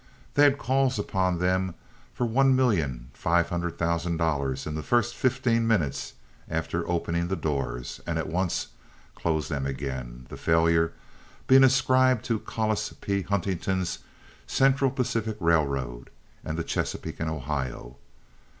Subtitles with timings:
[0.33, 1.75] They had calls upon them
[2.11, 6.13] for one million five hundred thousand dollars in the first fifteen minutes
[6.49, 8.69] after opening the doors, and at once
[9.13, 10.93] closed them again, the failure
[11.45, 13.21] being ascribed to Collis P.
[13.21, 13.99] Huntington's
[14.47, 16.09] Central Pacific Railroad
[16.43, 17.97] and the Chesapeake & Ohio.